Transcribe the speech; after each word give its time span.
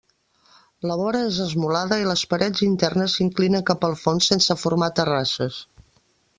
La 0.91 0.95
vora 1.01 1.19
és 1.25 1.37
esmolada, 1.45 1.99
i 2.05 2.07
les 2.13 2.23
parets 2.33 2.65
internes 2.69 3.19
s'inclinen 3.19 3.69
cap 3.71 3.87
al 3.91 3.95
fons 4.07 4.33
sense 4.33 4.59
formar 4.65 4.93
terrasses. 5.03 5.65